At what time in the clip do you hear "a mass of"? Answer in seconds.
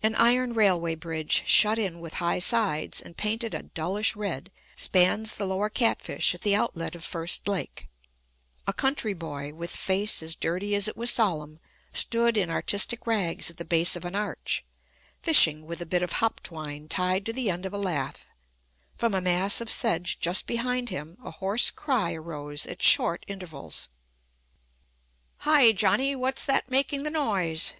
19.14-19.68